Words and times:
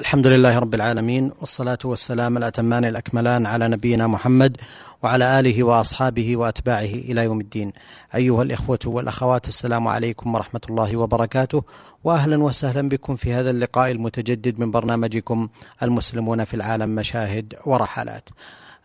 الحمد 0.00 0.26
لله 0.26 0.58
رب 0.58 0.74
العالمين 0.74 1.32
والصلاة 1.40 1.78
والسلام 1.84 2.36
الأتمان 2.36 2.84
الأكملان 2.84 3.46
على 3.46 3.68
نبينا 3.68 4.06
محمد 4.06 4.56
وعلى 5.02 5.40
آله 5.40 5.62
وأصحابه 5.62 6.36
وأتباعه 6.36 6.80
إلى 6.80 7.24
يوم 7.24 7.40
الدين. 7.40 7.72
أيها 8.14 8.42
الإخوة 8.42 8.78
والأخوات 8.86 9.48
السلام 9.48 9.88
عليكم 9.88 10.34
ورحمة 10.34 10.60
الله 10.70 10.96
وبركاته 10.96 11.62
وأهلا 12.04 12.42
وسهلا 12.42 12.88
بكم 12.88 13.16
في 13.16 13.32
هذا 13.32 13.50
اللقاء 13.50 13.90
المتجدد 13.90 14.58
من 14.58 14.70
برنامجكم 14.70 15.48
المسلمون 15.82 16.44
في 16.44 16.54
العالم 16.54 16.94
مشاهد 16.94 17.54
ورحلات. 17.66 18.28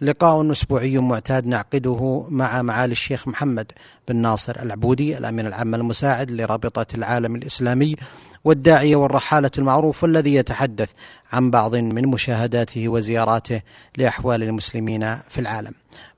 لقاء 0.01 0.51
أسبوعي 0.51 0.97
معتاد 0.97 1.47
نعقده 1.47 2.25
مع 2.29 2.61
معالي 2.61 2.91
الشيخ 2.91 3.27
محمد 3.27 3.71
بن 4.07 4.15
ناصر 4.15 4.55
العبودي 4.61 5.17
الأمين 5.17 5.47
العام 5.47 5.75
المساعد 5.75 6.31
لرابطة 6.31 6.85
العالم 6.95 7.35
الإسلامي 7.35 7.95
والداعية 8.43 8.95
والرحالة 8.95 9.51
المعروف 9.57 10.03
والذي 10.03 10.35
يتحدث 10.35 10.89
عن 11.31 11.51
بعض 11.51 11.75
من 11.75 12.07
مشاهداته 12.07 12.89
وزياراته 12.89 13.61
لأحوال 13.97 14.43
المسلمين 14.43 15.17
في 15.29 15.39
العالم. 15.39 15.73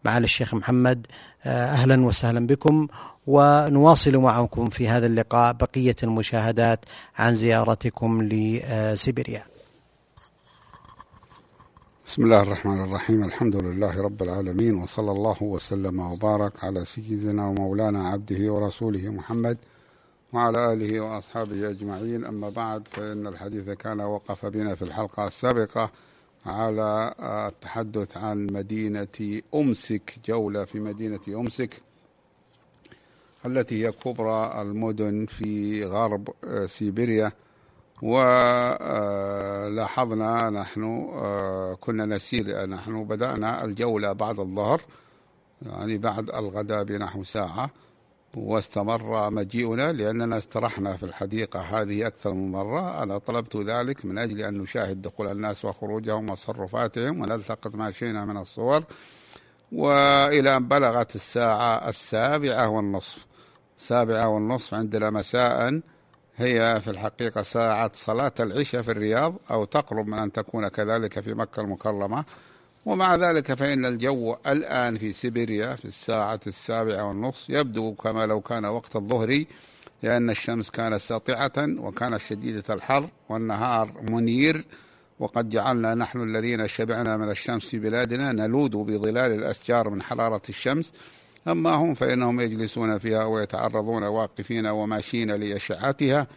معالي 0.05 0.23
الشيخ 0.23 0.53
محمد 0.53 1.07
أهلا 1.45 2.05
وسهلا 2.05 2.47
بكم 2.47 2.87
ونواصل 3.27 4.17
معكم 4.17 4.69
في 4.69 4.87
هذا 4.87 5.07
اللقاء 5.07 5.53
بقية 5.53 5.95
المشاهدات 6.03 6.85
عن 7.15 7.35
زيارتكم 7.35 8.21
لسيبيريا. 8.21 9.43
بسم 12.07 12.23
الله 12.23 12.41
الرحمن 12.41 12.83
الرحيم. 12.83 13.23
الحمد 13.23 13.55
لله 13.55 14.01
رب 14.01 14.21
العالمين 14.21 14.75
وصلى 14.75 15.11
الله 15.11 15.37
وسلم 15.43 15.99
وبارك 15.99 16.63
على 16.63 16.85
سيدنا 16.85 17.47
ومولانا 17.47 18.09
عبده 18.09 18.53
ورسوله 18.53 19.09
محمد 19.09 19.57
وعلى 20.33 20.73
آله 20.73 20.99
وأصحابه 20.99 21.69
أجمعين. 21.69 22.25
أما 22.25 22.49
بعد 22.49 22.87
فإن 22.87 23.27
الحديث 23.27 23.69
كان 23.69 24.01
وقف 24.01 24.45
بنا 24.45 24.75
في 24.75 24.81
الحلقة 24.81 25.27
السابقة 25.27 25.91
على 26.45 27.13
التحدث 27.19 28.17
عن 28.17 28.47
مدينة 28.47 29.41
أمسك 29.55 30.13
جولة 30.25 30.65
في 30.65 30.79
مدينة 30.79 31.19
أمسك 31.27 31.81
التي 33.45 33.85
هي 33.87 33.91
كبرى 33.91 34.61
المدن 34.61 35.25
في 35.25 35.85
غرب 35.85 36.29
سيبيريا. 36.65 37.31
ولاحظنا 38.01 38.89
نحن 40.49 41.07
كنا 41.81 42.05
نسير 42.05 42.65
نحن 42.65 43.03
بدأنا 43.03 43.65
الجولة 43.65 44.13
بعد 44.13 44.39
الظهر 44.39 44.81
يعني 45.61 45.97
بعد 45.97 46.29
الغداء 46.29 46.83
بنحو 46.83 47.23
ساعة. 47.23 47.69
واستمر 48.35 49.29
مجيئنا 49.29 49.91
لأننا 49.91 50.37
استرحنا 50.37 50.95
في 50.95 51.03
الحديقة 51.03 51.59
هذه 51.59 52.07
أكثر 52.07 52.33
من 52.33 52.51
مرة. 52.51 53.03
أنا 53.03 53.17
طلبت 53.17 53.57
ذلك 53.57 54.05
من 54.05 54.17
أجل 54.17 54.41
أن 54.41 54.57
نشاهد 54.57 55.01
دخول 55.01 55.27
الناس 55.27 55.65
وخروجهم 55.65 56.29
وتصرفاتهم 56.29 57.21
ونلتقط 57.21 57.75
ما 57.75 57.91
شئنا 57.91 58.25
من 58.25 58.37
الصور. 58.37 58.83
وإلى 59.71 60.57
أن 60.57 60.67
بلغت 60.67 61.15
الساعة 61.15 61.89
السابعة 61.89 62.69
والنصف. 62.69 63.25
السابعة 63.77 64.27
والنصف 64.27 64.73
عندنا 64.73 65.09
مساء. 65.09 65.81
هي 66.37 66.81
في 66.83 66.89
الحقيقة 66.89 67.41
ساعة 67.41 67.91
صلاة 67.93 68.33
العشاء 68.39 68.81
في 68.81 68.91
الرياض 68.91 69.35
أو 69.51 69.65
تقرب 69.65 70.07
من 70.07 70.17
أن 70.17 70.31
تكون 70.31 70.67
كذلك 70.67 71.19
في 71.19 71.33
مكة 71.33 71.61
المكرمة. 71.61 72.25
ومع 72.85 73.15
ذلك 73.15 73.53
فإن 73.53 73.85
الجو 73.85 74.35
الآن 74.47 74.97
في 74.97 75.11
سيبيريا 75.11 75.75
في 75.75 75.85
الساعة 75.85 76.39
السابعة 76.47 77.07
والنصف 77.07 77.49
يبدو 77.49 77.93
كما 77.93 78.25
لو 78.25 78.41
كان 78.41 78.65
وقت 78.65 78.95
الظهر 78.95 79.43
لأن 80.03 80.29
الشمس 80.29 80.69
كانت 80.69 81.01
ساطعة 81.01 81.51
وكانت 81.57 82.17
شديدة 82.17 82.63
الحر 82.69 83.09
والنهار 83.29 83.91
منير. 84.09 84.65
وقد 85.19 85.49
جعلنا 85.49 85.95
نحن 85.95 86.21
الذين 86.21 86.67
شبعنا 86.67 87.17
من 87.17 87.29
الشمس 87.29 87.65
في 87.65 87.79
بلادنا 87.79 88.31
نلوذ 88.31 88.77
بظلال 88.77 89.31
الأشجار 89.31 89.89
من 89.89 90.01
حرارة 90.01 90.41
الشمس. 90.49 90.91
أما 91.47 91.69
هم 91.69 91.93
فإنهم 91.93 92.39
يجلسون 92.39 92.97
فيها 92.97 93.23
ويتعرضون 93.25 94.03
واقفين 94.03 94.67
وماشيين 94.67 95.31
لأشعتها 95.31 96.27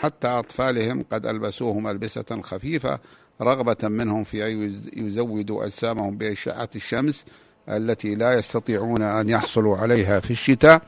حتى 0.00 0.28
أطفالهم 0.28 1.04
قد 1.10 1.26
ألبسوهم 1.26 1.88
ألبسة 1.88 2.40
خفيفة 2.42 2.98
رغبة 3.40 3.88
منهم 3.88 4.24
في 4.24 4.46
أن 4.46 4.80
يزودوا 4.96 5.64
أجسامهم 5.64 6.16
بأشعة 6.16 6.70
الشمس 6.76 7.24
التي 7.68 8.14
لا 8.14 8.34
يستطيعون 8.34 9.02
أن 9.02 9.28
يحصلوا 9.28 9.76
عليها 9.76 10.20
في 10.20 10.30
الشتاء. 10.30 10.82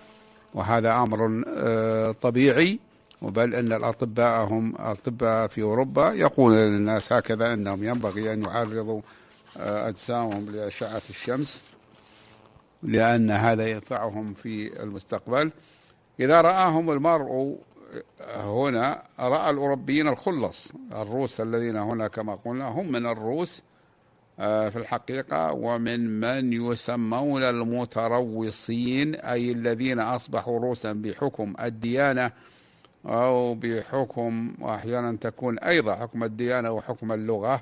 وهذا 0.55 0.93
أمر 0.93 1.43
طبيعي. 2.13 2.79
بل 3.23 3.55
أن 3.55 3.73
الأطباء 3.73 4.45
هم 4.45 4.75
أطباء 4.79 5.47
في 5.47 5.63
أوروبا 5.63 6.13
يقولون 6.13 6.59
للناس 6.59 7.13
هكذا 7.13 7.55
أنهم 7.55 7.85
ينبغي 7.85 8.33
أن 8.33 8.43
يعرضوا 8.43 9.01
أجسامهم 9.57 10.51
لأشعة 10.51 11.03
الشمس 11.11 11.63
لأن 12.83 13.31
هذا 13.31 13.69
ينفعهم 13.69 14.35
في 14.35 14.83
المستقبل. 14.83 15.51
إذا 16.21 16.41
رآهم 16.41 16.91
المرء 16.91 17.57
هنا 18.35 19.03
رأى 19.21 19.51
الأوروبيين 19.51 20.09
الخلص 20.09 20.69
الروس 20.93 21.41
الذين 21.41 21.77
هنا 21.77 22.09
كما 22.09 22.35
قلنا 22.35 22.69
هم 22.69 22.93
من 22.93 23.07
الروس 23.07 23.63
في 24.39 24.77
الحقيقة 24.77 25.53
ومن 25.53 26.21
من 26.21 26.53
يسمون 26.53 27.43
المتروصين 27.43 29.15
أي 29.15 29.53
الذين 29.53 30.01
أصبحوا 30.01 30.59
روسا 30.61 30.93
بحكم 30.93 31.55
الديانة 31.61 32.31
أو 33.07 33.55
بحكم 33.55 34.55
وأحيانا 34.61 35.17
تكون 35.21 35.59
أيضا 35.59 35.95
حكم 35.95 36.25
الديانة 36.25 36.71
وحكم 36.71 37.13
اللغة. 37.13 37.61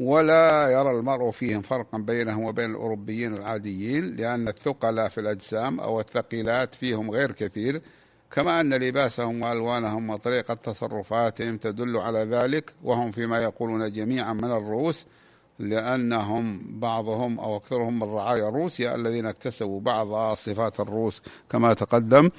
ولا 0.00 0.68
يرى 0.68 0.90
المرء 0.90 1.30
فيهم 1.30 1.62
فرقا 1.62 1.98
بينهم 1.98 2.44
وبين 2.44 2.70
الأوروبيين 2.70 3.34
العاديين 3.34 4.16
لأن 4.16 4.48
الثقل 4.48 5.10
في 5.10 5.20
الأجسام 5.20 5.80
أو 5.80 6.00
الثقيلات 6.00 6.74
فيهم 6.74 7.10
غير 7.10 7.32
كثير. 7.32 7.82
كما 8.32 8.60
أن 8.60 8.74
لباسهم 8.74 9.42
وألوانهم 9.42 10.10
وطريقة 10.10 10.54
تصرفاتهم 10.54 11.56
تدل 11.56 11.96
على 11.96 12.18
ذلك 12.18 12.72
وهم 12.84 13.10
فيما 13.10 13.42
يقولون 13.42 13.92
جميعا 13.92 14.32
من 14.32 14.50
الروس 14.50 15.06
لأنهم 15.58 16.62
بعضهم 16.80 17.40
أو 17.40 17.56
أكثرهم 17.56 17.98
من 17.98 18.14
رعايا 18.14 18.48
روسيا 18.48 18.94
الذين 18.94 19.26
اكتسبوا 19.26 19.80
بعض 19.80 20.34
صفات 20.36 20.80
الروس 20.80 21.22
كما 21.50 21.74
تقدم. 21.74 22.30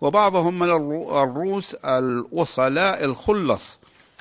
وبعضهم 0.00 0.58
من 0.58 0.70
الروس 1.10 1.74
الوصلاء 1.74 3.04
الخلص 3.04 3.78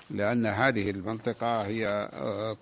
لأن 0.10 0.46
هذه 0.46 0.90
المنطقة 0.90 1.62
هي 1.62 2.10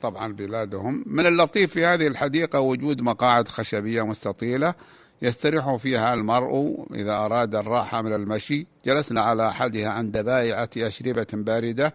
طبعا 0.02 0.34
بلادهم. 0.34 1.03
من 1.07 1.25
اللطيف 1.25 1.72
في 1.72 1.86
هذه 1.86 2.07
الحديقة 2.07 2.59
وجود 2.59 3.02
مقاعد 3.02 3.47
خشبية 3.47 4.06
مستطيلة 4.06 4.74
يستريح 5.21 5.75
فيها 5.75 6.13
المرء 6.13 6.85
إذا 6.93 7.15
أراد 7.17 7.55
الراحة 7.55 8.01
من 8.01 8.13
المشي. 8.13 8.67
جلسنا 8.85 9.21
على 9.21 9.47
أحدها 9.47 9.89
عند 9.89 10.17
بائعة 10.17 10.69
أشربة 10.77 11.27
باردة 11.33 11.93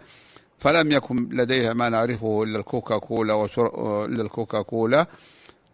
فلم 0.58 0.92
يكن 0.92 1.28
لديها 1.32 1.72
ما 1.72 1.88
نعرفه 1.88 2.42
إلا 2.42 2.58
الكوكا 2.58 2.98
كولا 2.98 3.34
وشر... 3.34 4.04
إلا 4.04 4.22
الكوكا 4.22 4.62
كولا 4.62 5.06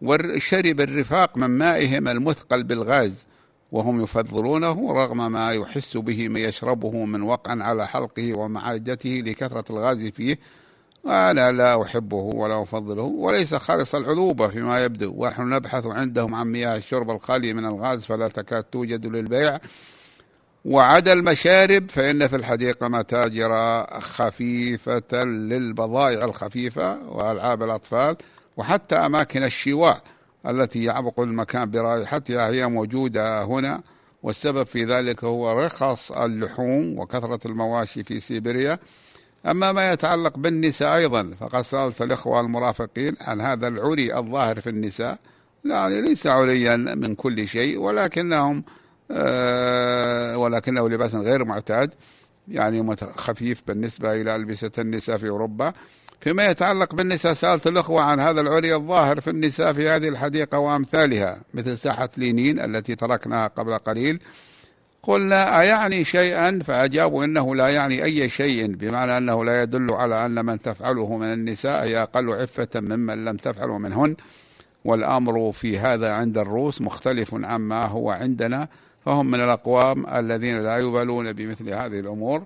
وشرب 0.02 0.80
الرفاق 0.80 1.38
من 1.38 1.46
مائهم 1.46 2.08
المثقل 2.08 2.62
بالغاز 2.62 3.26
وهم 3.72 4.02
يفضلونه 4.02 4.92
رغم 4.92 5.32
ما 5.32 5.52
يحس 5.52 5.96
به 5.96 6.28
من 6.28 6.40
يشربه 6.40 7.04
من 7.04 7.22
وقع 7.22 7.62
على 7.62 7.86
حلقه 7.88 8.38
ومعدته 8.38 9.22
لكثرة 9.26 9.64
الغاز 9.70 10.04
فيه. 10.04 10.38
وأنا 11.06 11.52
لا 11.52 11.82
أحبه 11.82 12.16
ولا 12.16 12.62
أفضله 12.62 13.02
وليس 13.02 13.54
خالص 13.54 13.94
العذوبة 13.94 14.48
فيما 14.48 14.84
يبدو. 14.84 15.12
ونحن 15.16 15.48
نبحث 15.48 15.86
عندهم 15.86 16.34
عن 16.34 16.46
مياه 16.46 16.76
الشرب 16.76 17.10
الخالية 17.10 17.52
من 17.52 17.64
الغاز 17.64 18.04
فلا 18.04 18.28
تكاد 18.28 18.64
توجد 18.64 19.06
للبيع. 19.06 19.58
وعدا 20.64 21.12
المشارب 21.12 21.90
فإن 21.90 22.28
في 22.28 22.36
الحديقة 22.36 22.88
متاجر 22.88 23.84
خفيفة 24.00 25.24
للبضائع 25.24 26.24
الخفيفة 26.24 26.98
وألعاب 27.08 27.62
الأطفال 27.62 28.16
وحتى 28.56 28.94
أماكن 28.94 29.42
الشواء 29.42 30.02
التي 30.46 30.84
يعبق 30.84 31.20
المكان 31.20 31.70
برائحتها 31.70 32.48
هي 32.48 32.66
موجودة 32.68 33.44
هنا. 33.44 33.82
والسبب 34.22 34.66
في 34.66 34.84
ذلك 34.84 35.24
هو 35.24 35.64
رخص 35.64 36.12
اللحوم 36.12 36.98
وكثرة 36.98 37.40
المواشي 37.46 38.04
في 38.04 38.20
سيبيريا. 38.20 38.78
أما 39.46 39.72
ما 39.72 39.92
يتعلق 39.92 40.38
بالنساء 40.38 40.96
أيضا 40.96 41.34
فقد 41.40 41.60
سألت 41.60 42.02
الإخوة 42.02 42.40
المرافقين 42.40 43.16
عن 43.20 43.40
هذا 43.40 43.68
العري 43.68 44.16
الظاهر 44.16 44.60
في 44.60 44.70
النساء. 44.70 45.18
يعني 45.64 46.00
ليس 46.00 46.26
عريا 46.26 46.76
من 46.76 47.14
كل 47.14 47.48
شيء 47.48 47.78
ولكنهم 47.78 48.64
آه 49.10 50.38
ولكنه 50.38 50.88
لباس 50.88 51.14
غير 51.14 51.44
معتاد 51.44 51.94
يعني 52.48 52.96
خفيف 53.16 53.62
بالنسبة 53.66 54.12
إلى 54.12 54.36
ألبسة 54.36 54.70
النساء 54.78 55.16
في 55.16 55.28
أوروبا. 55.28 55.72
فيما 56.20 56.46
يتعلق 56.46 56.94
بالنساء 56.94 57.32
سألت 57.32 57.66
الأخوة 57.66 58.02
عن 58.02 58.20
هذا 58.20 58.40
العري 58.40 58.74
الظاهر 58.74 59.20
في 59.20 59.30
النساء 59.30 59.72
في 59.72 59.88
هذه 59.88 60.08
الحديقة 60.08 60.58
وأمثالها 60.58 61.38
مثل 61.54 61.78
ساحة 61.78 62.08
لينين 62.16 62.60
التي 62.60 62.94
تركناها 62.94 63.46
قبل 63.46 63.78
قليل. 63.78 64.20
قلنا 65.06 65.60
أيعني 65.60 66.04
شيئا؟ 66.04 66.60
فأجابوا 66.64 67.24
إنه 67.24 67.56
لا 67.56 67.68
يعني 67.68 68.04
أي 68.04 68.28
شيء 68.28 68.66
بمعنى 68.66 69.18
أنه 69.18 69.44
لا 69.44 69.62
يدل 69.62 69.92
على 69.92 70.26
أن 70.26 70.44
من 70.44 70.60
تفعله 70.60 71.16
من 71.16 71.32
النساء 71.32 71.84
هي 71.84 72.02
أقل 72.02 72.32
عفة 72.32 72.68
ممن 72.74 73.24
لم 73.24 73.36
تفعله 73.36 73.78
منهن. 73.78 74.16
والأمر 74.84 75.52
في 75.52 75.78
هذا 75.78 76.12
عند 76.12 76.38
الروس 76.38 76.80
مختلف 76.80 77.34
عما 77.34 77.86
هو 77.86 78.10
عندنا 78.10 78.68
فهم 79.04 79.26
من 79.26 79.40
الأقوام 79.40 80.06
الذين 80.06 80.60
لا 80.60 80.78
يبالون 80.78 81.32
بمثل 81.32 81.68
هذه 81.68 82.00
الأمور. 82.00 82.42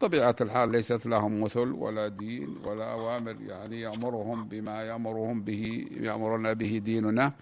طبيعة 0.00 0.36
الحال 0.40 0.72
ليست 0.72 1.06
لهم 1.06 1.40
مثل 1.40 1.72
ولا 1.72 2.08
دين 2.08 2.56
ولا 2.64 2.92
أوامر 2.92 3.36
يعني 3.48 3.80
يأمرهم 3.80 4.44
بما 4.44 4.82
يأمرهم 4.82 5.42
به 5.42 5.86
يأمرنا 6.00 6.52
به 6.52 6.80
ديننا 6.84 7.32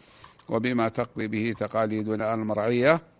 وبما 0.48 0.88
تقضي 0.88 1.26
به 1.28 1.54
تقاليدنا 1.58 2.34
المرعية. 2.34 3.13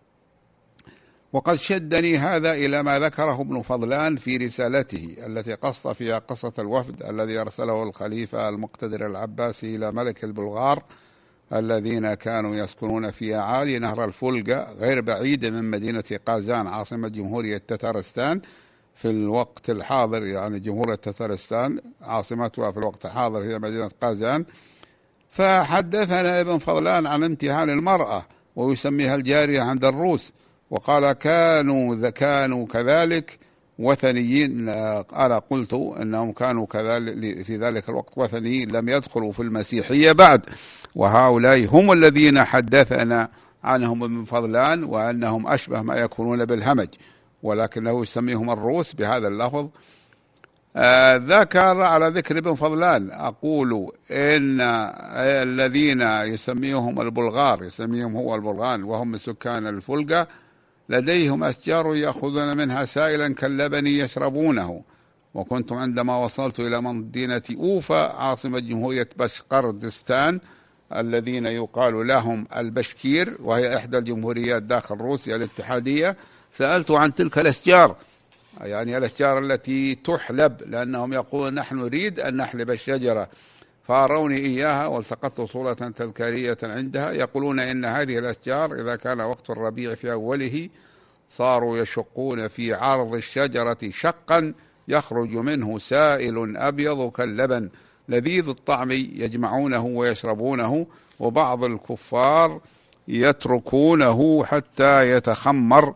وقد 1.35 1.55
شدني 1.55 2.19
هذا 2.19 2.53
إلى 2.53 2.83
ما 2.83 2.99
ذكره 2.99 3.41
ابن 3.41 3.63
فضلان 3.63 4.17
في 4.17 4.37
رسالته 4.37 5.17
التي 5.27 5.55
قص 5.55 5.87
فيها 5.87 6.19
قصة 6.19 6.53
الوفد 6.59 7.03
الذي 7.03 7.39
أرسله 7.39 7.83
الخليفة 7.83 8.49
المقتدر 8.49 9.07
العباسي 9.07 9.77
إلى 9.77 9.93
ملك 9.93 10.25
البلغار 10.25 10.83
الذين 11.53 12.15
كانوا 12.15 12.57
يسكنون 12.57 13.11
في 13.11 13.37
أعالي 13.37 13.79
نهر 13.79 14.05
الفولجا 14.05 14.69
غير 14.79 15.01
بعيد 15.01 15.47
من 15.47 15.71
مدينة 15.71 16.05
قازان 16.27 16.67
عاصمة 16.67 17.09
جمهورية 17.09 17.59
تتارستان 17.59 18.41
في 18.95 19.11
الوقت 19.11 19.71
الحاضر 19.71 20.23
يعني 20.23 20.61
جمهورية 20.61 20.95
تتارستان 20.95 21.81
عاصمتها 22.03 22.73
في 22.73 22.79
الوقت 22.79 23.07
الحاضر 23.07 23.43
هي 23.43 23.59
مدينة 23.59 23.91
قازان. 24.01 24.45
فحدثنا 25.31 26.41
ابن 26.41 26.59
فضلان 26.59 27.07
عن 27.07 27.25
امتهان 27.25 27.71
المرأة 27.71 28.27
ويسميها 28.57 29.15
الجارية 29.15 29.61
عند 29.61 29.85
الروس. 29.85 30.33
وقال 30.71 31.13
كانوا 31.13 32.11
كانوا 32.11 32.67
كذلك 32.67 33.39
وثنيين 33.79 34.69
أنا 34.69 35.39
قلت 35.51 35.75
أنهم 35.75 36.33
كانوا 36.33 36.67
كذلك 36.67 37.43
في 37.43 37.57
ذلك 37.57 37.89
الوقت 37.89 38.13
وثنيين 38.17 38.71
لم 38.71 38.89
يدخلوا 38.89 39.33
في 39.33 39.41
المسيحية 39.41 40.13
بعد. 40.13 40.47
وهؤلاء 40.95 41.67
هم 41.67 41.93
الذين 41.93 42.45
حدثنا 42.45 43.29
عنهم 43.65 44.05
ابن 44.05 44.25
فضلان 44.25 44.85
وأنهم 44.85 45.47
أشبه 45.47 45.83
ما 45.83 45.97
يكونون 45.97 46.45
بالهمج 46.45 46.89
ولكنه 47.43 48.03
يسميهم 48.03 48.51
الروس 48.51 48.93
بهذا 48.93 49.29
اللفظ. 49.29 49.69
آه 50.77 51.17
ذكر 51.17 51.81
على 51.83 52.09
ذكر 52.09 52.39
ابن 52.39 52.55
فضلان 52.55 53.11
أقول 53.11 53.93
إن 54.11 54.61
الذين 55.43 56.01
يسميهم 56.01 57.01
البلغار 57.01 57.65
يسميهم 57.65 58.17
هو 58.17 58.35
البلغان 58.35 58.85
وهم 58.85 59.11
من 59.11 59.19
سكان 59.19 59.67
الفلقة 59.67 60.27
لديهم 60.89 61.45
أشجار 61.45 61.97
يأخذون 61.97 62.57
منها 62.57 62.85
سائلا 62.85 63.35
كاللبن 63.35 63.87
يشربونه. 63.87 64.83
وكنت 65.35 65.73
عندما 65.73 66.17
وصلت 66.17 66.61
إلى 66.61 66.81
مدينة 66.81 67.43
أوفا 67.51 68.13
عاصمة 68.13 68.59
جمهورية 68.59 69.09
بشقردستان 69.17 70.41
الذين 70.97 71.47
يقال 71.47 72.07
لهم 72.07 72.47
البشكير 72.57 73.37
وهي 73.43 73.77
إحدى 73.77 73.99
الجمهوريات 73.99 74.63
داخل 74.63 74.97
روسيا 74.97 75.37
الاتحادية 75.37 76.17
سألت 76.53 76.91
عن 76.91 77.15
تلك 77.15 77.39
الأشجار. 77.39 77.97
يعني 78.61 78.99
الأشجار 78.99 79.39
التي 79.39 79.95
تحلب 79.95 80.63
لأنهم 80.67 81.13
يقولون 81.13 81.55
نحن 81.55 81.77
نريد 81.77 82.21
أن 82.21 82.37
نحلب 82.37 82.71
الشجرة. 82.71 83.29
فأروني 83.85 84.37
إياها 84.37 84.87
والتقطت 84.87 85.41
صورة 85.41 85.73
تذكارية 85.73 86.57
عندها. 86.63 87.11
يقولون 87.11 87.61
إن 87.61 87.85
هذه 87.85 88.19
الأشجار 88.19 88.75
إذا 88.75 88.97
كان 88.97 89.21
وقت 89.21 89.51
الربيع 89.51 89.95
في 89.95 90.13
أوله 90.13 90.69
صاروا 91.31 91.79
يشقون 91.79 92.49
في 92.49 92.75
عرض 92.75 93.15
الشجرة 93.15 93.79
شقا 93.91 94.55
يخرج 94.89 95.35
منه 95.35 95.79
سائل 95.79 96.57
أبيض 96.57 97.11
كاللبن. 97.11 97.69
لذيذ 98.09 98.49
الطعم 98.49 98.91
يجمعونه 98.91 99.87
ويشربونه 99.87 100.87
وبعض 101.21 101.65
الكفار 101.65 102.61
يتركونه 103.09 104.45
حتى 104.45 105.11
يتخمر. 105.11 105.95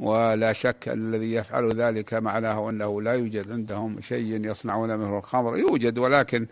ولا 0.00 0.52
شك 0.52 0.88
الذي 0.88 1.34
يفعل 1.34 1.72
ذلك 1.72 2.14
معناه 2.14 2.70
أنه 2.70 3.02
لا 3.02 3.12
يوجد 3.12 3.52
عندهم 3.52 4.00
شيء 4.00 4.44
يصنعون 4.50 4.96
منه 4.96 5.18
الخمر. 5.18 5.58
يوجد 5.58 5.98
ولكن 5.98 6.46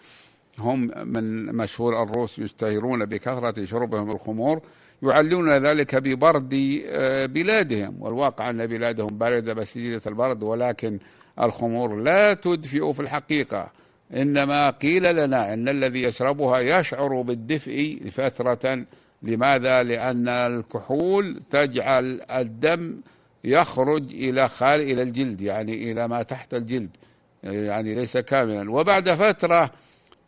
هم 0.59 1.09
من 1.09 1.45
مشهور 1.47 2.03
الروس 2.03 2.39
يشتهرون 2.39 3.05
بكثرة 3.07 3.65
شربهم 3.65 4.11
الخمور 4.11 4.63
يعلون 5.03 5.51
ذلك 5.51 5.97
ببرد 5.97 6.83
آه، 6.87 7.27
بلادهم. 7.27 8.03
والواقع 8.03 8.51
أن 8.51 8.67
بلادهم 8.67 9.19
باردة 9.19 9.65
شديدة 9.65 10.01
البرد 10.07 10.43
ولكن 10.43 10.99
الخمور 11.43 11.97
لا 11.97 12.35
تدفئ 12.35 12.93
في 12.93 13.01
الحقيقة. 13.01 13.71
إنما 14.15 14.71
قيل 14.71 15.17
لنا 15.17 15.55
أن 15.55 15.69
الذي 15.69 16.03
يشربها 16.03 16.59
يشعر 16.59 17.23
بالدفء 17.23 17.99
لفترة. 18.05 18.85
لماذا؟ 19.23 19.83
لأن 19.83 20.29
الكحول 20.29 21.41
تجعل 21.51 22.21
الدم 22.31 23.01
يخرج 23.45 24.15
إلى 24.15 24.49
خال 24.49 24.81
إلى 24.81 25.03
الجلد 25.03 25.43
يعني 25.43 25.93
إلى 25.93 26.09
ما 26.09 26.23
تحت 26.23 26.55
الجلد 26.55 26.97
يعني 27.43 27.95
ليس 27.95 28.17
كاملا. 28.17 28.71
وبعد 28.71 29.11
فترة 29.11 29.71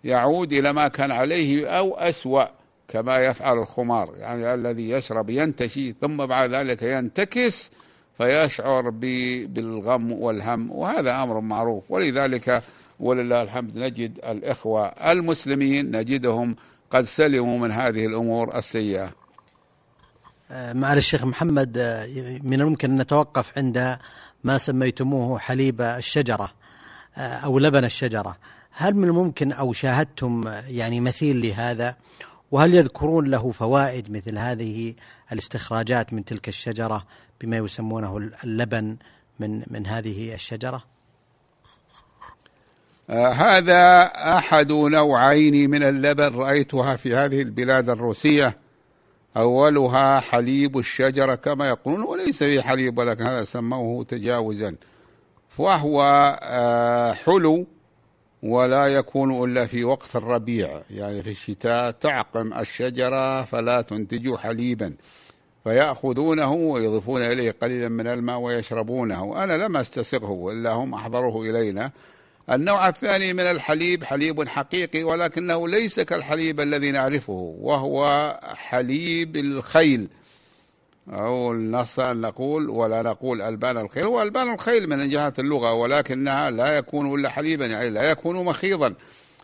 يعود 0.05 0.53
إلى 0.53 0.73
ما 0.73 0.89
كان 0.89 1.11
عليه 1.11 1.67
أو 1.67 1.95
أسوأ 1.95 2.45
كما 2.89 3.17
يفعل 3.17 3.59
الخمار. 3.59 4.15
يعني 4.17 4.55
الذي 4.55 4.91
يشرب 4.91 5.31
ينتشي 5.31 5.95
ثم 6.01 6.17
بعد 6.27 6.55
ذلك 6.55 6.83
ينتكس 6.83 7.71
فيشعر 8.19 8.91
بالغم 8.91 10.13
والهم 10.13 10.71
وهذا 10.71 11.23
أمر 11.23 11.41
معروف. 11.41 11.85
ولذلك 11.89 12.63
ولله 13.01 13.43
الحمد 13.43 13.79
نجد 13.79 14.19
الإخوة 14.25 14.87
المسلمين 14.87 15.97
نجدهم 15.97 16.57
قد 16.91 17.05
سلموا 17.05 17.59
من 17.59 17.73
هذه 17.73 18.07
الأمور 18.07 18.59
السيئة. 18.59 19.11
آه، 20.51 20.73
معالي 20.73 20.99
الشيخ 20.99 21.25
محمد 21.25 21.79
آه، 21.79 22.07
من 22.43 22.61
الممكن 22.61 22.91
أن 22.91 23.01
نتوقف 23.01 23.59
عند 23.59 23.99
ما 24.45 24.59
سميتموه 24.59 25.39
حليب 25.39 25.81
الشجرة 25.81 26.53
آه، 27.17 27.21
أو 27.21 27.59
لبن 27.59 27.85
الشجرة. 27.85 28.37
هل 28.79 28.95
من 28.95 29.05
الممكن 29.05 29.53
أو 29.53 29.73
شاهدتم 29.73 30.53
يعني 30.69 31.01
مثيل 31.01 31.47
لهذا؟ 31.47 31.97
وهل 32.51 32.75
يذكرون 32.75 33.31
له 33.31 33.51
فوائد 33.51 34.11
مثل 34.11 34.39
هذه 34.39 34.95
الاستخراجات 35.33 36.13
من 36.13 36.25
تلك 36.25 36.49
الشجرة 36.49 37.07
بما 37.41 37.57
يسمونه 37.57 38.31
اللبن 38.45 38.97
من 39.41 39.63
من 39.67 39.87
هذه 39.87 40.35
الشجرة؟ 40.35 40.85
آه 43.11 43.33
هذا 43.33 44.03
أحد 44.39 44.73
نوعين 44.73 45.71
من 45.71 45.83
اللبن 45.83 46.35
رأيتها 46.35 46.97
في 46.97 47.15
هذه 47.15 47.43
البلاد 47.43 47.91
الروسية. 47.91 48.57
أولها 49.37 50.21
حليب 50.21 50.79
الشجرة 50.79 51.35
كما 51.35 51.69
يقولون 51.69 52.03
وليس 52.03 52.39
في 52.39 52.63
حليب 52.63 52.99
ولكن 52.99 53.27
هذا 53.27 53.45
سموه 53.45 54.05
تجاوزا. 54.05 54.75
وهو 55.59 56.03
آه 56.43 57.13
حلو 57.13 57.67
ولا 58.43 58.87
يكون 58.87 59.45
إلا 59.45 59.67
في 59.67 59.85
وقت 59.85 60.17
الربيع 60.17 60.83
يعني 60.91 61.23
في 61.23 61.31
الشتاء 61.31 61.91
تعقم 61.91 62.53
الشجرة 62.53 63.45
فلا 63.45 63.81
تنتج 63.81 64.35
حليبا 64.35 64.95
فيأخذونه 65.65 66.53
ويضيفون 66.53 67.23
إليه 67.23 67.51
قليلا 67.63 67.89
من 67.89 68.07
الماء 68.07 68.39
ويشربونه. 68.39 69.45
أنا 69.45 69.67
لم 69.67 69.77
أستسقه 69.77 70.53
إلا 70.53 70.73
هم 70.73 70.95
أحضروه 70.95 71.51
إلينا. 71.51 71.91
النوع 72.51 72.89
الثاني 72.89 73.33
من 73.33 73.41
الحليب 73.41 74.05
حليب 74.05 74.49
حقيقي 74.49 75.03
ولكنه 75.03 75.69
ليس 75.69 76.01
كالحليب 76.01 76.61
الذي 76.61 76.91
نعرفه 76.91 77.55
وهو 77.61 78.41
حليب 78.43 79.37
الخيل. 79.37 80.09
أو 81.13 81.55
نقول 81.99 82.71
ولا 82.71 83.03
نقول 83.03 83.43
ألبان 83.43 83.79
الخيل 83.79 84.05
هو 84.05 84.23
ألبان 84.23 84.55
الخيل 84.55 84.89
من 84.89 85.09
جهة 85.09 85.33
اللغة 85.39 85.73
ولكنها 85.73 86.51
لا 86.51 86.77
يكون 86.77 87.15
إلا 87.15 87.29
حليبا 87.29 87.67
يعني 87.67 87.91
لا 87.91 88.11
يكون 88.11 88.45
مخيضا. 88.45 88.95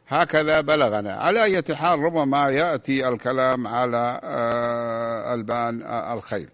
هكذا 0.08 0.60
بلغنا. 0.60 1.12
على 1.12 1.42
أي 1.42 1.62
حال 1.74 1.98
ربما 1.98 2.50
يأتي 2.50 3.08
الكلام 3.08 3.66
على 3.66 4.20
آه، 4.24 5.34
ألبان 5.34 5.82
الخيل. 5.82 6.48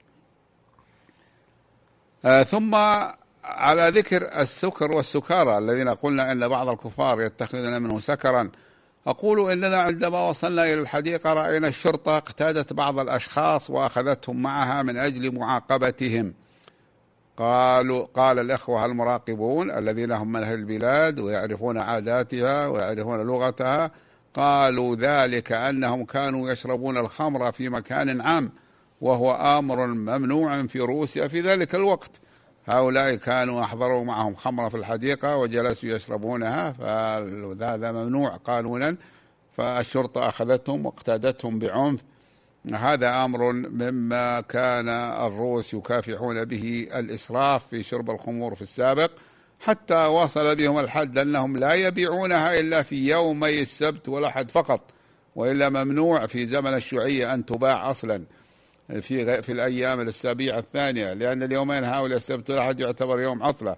آه، 2.24 2.42
ثم 2.42 2.74
على 3.44 3.88
ذكر 3.88 4.40
السكر 4.40 4.92
والسكارى 4.92 5.58
الذين 5.58 5.88
قلنا 5.88 6.32
أن 6.32 6.48
بعض 6.48 6.68
الكفار 6.68 7.20
يتخذون 7.20 7.82
منه 7.82 8.00
سكرا. 8.00 8.50
أقول 9.08 9.52
إننا 9.52 9.78
عندما 9.78 10.28
وصلنا 10.28 10.64
إلى 10.64 10.74
الحديقة 10.74 11.32
رأينا 11.32 11.68
الشرطة 11.68 12.16
اقتادت 12.16 12.72
بعض 12.72 12.98
الأشخاص 12.98 13.70
وأخذتهم 13.70 14.42
معها 14.42 14.82
من 14.82 14.96
أجل 14.96 15.34
معاقبتهم. 15.34 16.34
قالوا 17.36 18.06
قال 18.14 18.38
الإخوة 18.38 18.84
المراقبون 18.84 19.70
الذين 19.70 20.12
هم 20.12 20.32
من 20.32 20.42
أهل 20.42 20.54
البلاد 20.54 21.20
ويعرفون 21.20 21.78
عاداتها 21.78 22.68
ويعرفون 22.68 23.20
لغتها 23.26 23.90
قالوا 24.34 24.96
ذلك 24.96 25.52
أنهم 25.52 26.04
كانوا 26.04 26.50
يشربون 26.50 26.96
الخمر 26.96 27.52
في 27.52 27.68
مكان 27.68 28.20
عام 28.20 28.52
وهو 29.00 29.32
آمر 29.32 29.86
ممنوع 29.86 30.66
في 30.66 30.80
روسيا 30.80 31.28
في 31.28 31.40
ذلك 31.40 31.74
الوقت. 31.74 32.10
هؤلاء 32.68 33.14
كانوا 33.14 33.60
أحضروا 33.60 34.04
معهم 34.04 34.34
خمرة 34.34 34.68
في 34.68 34.76
الحديقة 34.76 35.36
وجلسوا 35.36 35.88
يشربونها 35.88 36.72
فهذا 36.72 37.92
ممنوع 37.92 38.36
قانونا 38.36 38.96
فالشرطة 39.52 40.28
أخذتهم 40.28 40.86
واقتادتهم 40.86 41.58
بعنف. 41.58 42.00
هذا 42.74 43.24
أمر 43.24 43.52
مما 43.52 44.40
كان 44.40 44.88
الروس 44.88 45.74
يكافحون 45.74 46.44
به 46.44 46.88
الإسراف 46.94 47.66
في 47.66 47.82
شرب 47.82 48.10
الخمور 48.10 48.54
في 48.54 48.62
السابق 48.62 49.10
حتى 49.60 50.06
وصل 50.06 50.56
بهم 50.56 50.78
الحد 50.78 51.18
أنهم 51.18 51.56
لا 51.56 51.74
يبيعونها 51.74 52.60
إلا 52.60 52.82
في 52.82 53.08
يومي 53.10 53.62
السبت 53.62 54.08
والأحد 54.08 54.50
فقط 54.50 54.90
وإلا 55.36 55.68
ممنوع 55.68 56.26
في 56.26 56.46
زمن 56.46 56.74
الشيوعية 56.74 57.34
أن 57.34 57.46
تباع 57.46 57.90
أصلا. 57.90 58.24
في 59.00 59.42
في 59.42 59.52
الأيام 59.52 60.00
السابعه 60.00 60.58
الثانية 60.58 61.12
لأن 61.12 61.42
اليومين 61.42 61.84
هؤلاء 61.84 62.16
السبت 62.16 62.50
والاحد 62.50 62.80
يعتبر 62.80 63.20
يوم 63.20 63.42
عطلة. 63.42 63.76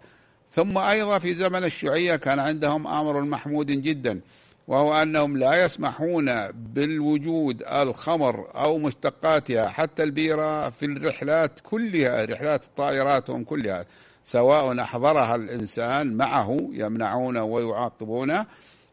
ثم 0.50 0.78
أيضا 0.78 1.18
في 1.18 1.34
زمن 1.34 1.64
الشيوعية 1.64 2.16
كان 2.16 2.38
عندهم 2.38 2.86
أمر 2.86 3.20
محمود 3.20 3.66
جدا 3.66 4.20
وهو 4.68 5.02
أنهم 5.02 5.36
لا 5.36 5.64
يسمحون 5.64 6.50
بالوجود 6.50 7.62
الخمر 7.62 8.48
أو 8.54 8.78
مشتقاتها 8.78 9.68
حتى 9.68 10.02
البيرة 10.02 10.68
في 10.70 10.86
الرحلات 10.86 11.60
كلها 11.62 12.24
رحلات 12.24 12.64
الطائرات 12.64 13.30
هم 13.30 13.44
كلها 13.44 13.86
سواء 14.24 14.80
أحضرها 14.80 15.34
الإنسان 15.34 16.16
معه 16.16 16.68
يمنعونه 16.72 17.44
ويعاقبونه 17.44 18.46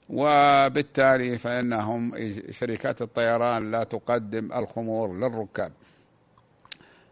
وبالتالي 0.10 1.38
فإنهم 1.38 2.12
شركات 2.52 3.02
الطيران 3.02 3.72
لا 3.72 3.84
تقدم 3.84 4.54
الخمور 4.54 5.14
للركاب. 5.14 5.72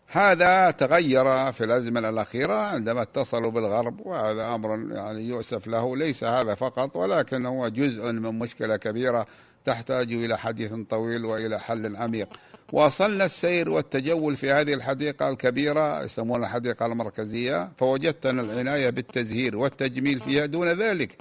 هذا 0.08 0.72
تغير 0.72 1.52
في 1.52 1.64
الازمنه 1.64 2.10
الأخيرة 2.10 2.54
عندما 2.54 3.02
اتصلوا 3.02 3.52
بالغرب 3.52 4.06
وهذا 4.06 4.56
أمر 4.56 4.92
يعني 4.92 5.22
يؤسف 5.22 5.68
له. 5.68 5.98
ليس 5.98 6.24
هذا 6.24 6.56
فقط 6.56 6.96
ولكن 6.96 7.46
هو 7.46 7.68
جزء 7.68 8.12
من 8.12 8.40
مشكلة 8.40 8.78
كبيرة 8.78 9.26
تحتاج 9.66 10.14
إلى 10.14 10.38
حديث 10.38 10.74
طويل 10.90 11.26
وإلى 11.26 11.60
حل 11.60 11.96
عميق. 11.96 12.28
واصلنا 12.74 13.26
السير 13.26 13.70
والتجول 13.70 14.36
في 14.36 14.52
هذه 14.52 14.74
الحديقة 14.74 15.30
الكبيرة 15.30 16.04
يسمونها 16.04 16.48
الحديقة 16.48 16.86
المركزية. 16.86 17.72
فوجدت 17.78 18.26
ان 18.26 18.40
العناية 18.40 18.90
بالتزهير 18.90 19.58
والتجميل 19.58 20.20
فيها 20.20 20.46
دون 20.46 20.68
ذلك 20.68 21.18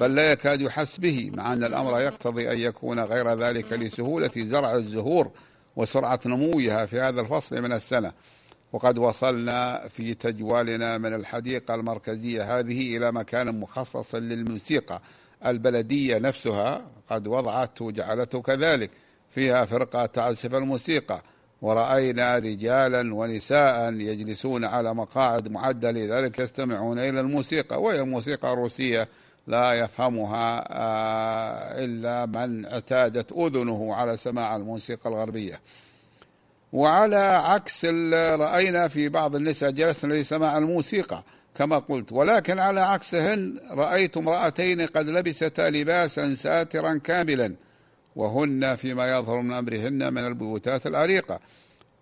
بل 0.00 0.14
لا 0.14 0.32
يكاد 0.32 0.60
يحس 0.60 0.96
به 0.96 1.30
مع 1.34 1.52
أن 1.52 1.64
الأمر 1.64 2.00
يقتضي 2.00 2.52
أن 2.52 2.58
يكون 2.58 3.00
غير 3.00 3.34
ذلك 3.34 3.72
لسهولة 3.72 4.30
زرع 4.36 4.74
الزهور. 4.74 5.30
وسرعة 5.76 6.20
نموها 6.26 6.86
في 6.86 7.00
هذا 7.00 7.20
الفصل 7.20 7.62
من 7.62 7.72
السنة. 7.72 8.12
وقد 8.72 8.98
وصلنا 8.98 9.88
في 9.88 10.14
تجوالنا 10.14 10.98
من 10.98 11.14
الحديقة 11.14 11.74
المركزية 11.74 12.58
هذه 12.58 12.96
إلى 12.96 13.12
مكان 13.12 13.60
مخصص 13.60 14.14
للموسيقى 14.14 15.02
البلدية 15.46 16.18
نفسها. 16.18 16.82
قد 17.10 17.26
وضعته 17.26 17.84
وجعلته 17.84 18.42
كذلك. 18.42 18.90
فيها 19.30 19.64
فرقة 19.64 20.06
تعزف 20.06 20.54
الموسيقى. 20.54 21.22
ورأينا 21.62 22.38
رجالا 22.38 23.14
ونساء 23.14 23.92
يجلسون 23.92 24.64
على 24.64 24.94
مقاعد 24.94 25.48
معدة. 25.48 25.90
لذلك 25.90 26.38
يستمعون 26.38 26.98
إلى 26.98 27.20
الموسيقى. 27.20 27.82
وهي 27.82 28.02
موسيقى 28.02 28.56
روسية 28.56 29.08
لا 29.46 29.72
يفهمها 29.72 30.64
آه، 30.70 31.84
إلا 31.84 32.26
من 32.26 32.66
اعتادت 32.66 33.32
أذنه 33.32 33.94
على 33.94 34.16
سماع 34.16 34.56
الموسيقى 34.56 35.10
الغربية. 35.10 35.60
وعلى 36.72 37.16
عكس 37.16 37.84
رأينا 38.34 38.88
في 38.88 39.08
بعض 39.08 39.36
النساء 39.36 39.70
جلسن 39.70 40.08
لسماع 40.08 40.58
الموسيقى 40.58 41.22
كما 41.54 41.78
قلت. 41.78 42.12
ولكن 42.12 42.58
على 42.58 42.80
عكسهن 42.80 43.60
رأيت 43.70 44.16
امرأتين 44.16 44.80
قد 44.80 45.08
لبستا 45.08 45.70
لباسا 45.70 46.34
ساترا 46.34 47.00
كاملا 47.04 47.54
وهن 48.16 48.76
فيما 48.76 49.16
يظهر 49.16 49.40
من 49.40 49.52
أمرهن 49.52 50.12
من 50.12 50.26
البيوتات 50.26 50.86
العريقة. 50.86 51.40